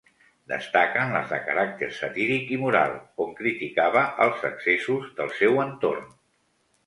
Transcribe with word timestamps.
Destaquen 0.51 1.11
les 1.15 1.27
de 1.33 1.37
caràcter 1.49 1.89
satíric 1.97 2.47
i 2.55 2.57
moral, 2.63 2.95
on 3.25 3.35
criticava 3.41 4.05
els 4.25 4.47
excessos 4.49 5.11
del 5.21 5.33
seu 5.43 5.63
entorn. 5.67 6.09